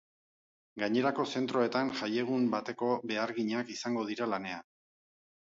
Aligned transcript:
Gainerako 0.83 1.25
zentroetan 1.33 1.91
jaiegun 1.99 2.47
bateko 2.55 2.91
beharginak 3.13 3.71
izango 3.77 4.09
dira 4.11 4.31
lanean. 4.35 4.67